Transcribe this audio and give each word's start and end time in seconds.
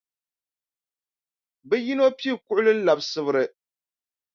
Bɛ 1.67 1.75
yino 1.85 2.05
pii 2.17 2.37
kuɣili 2.45 2.71
n-labi 2.75 3.03
Sibiri. 3.05 3.45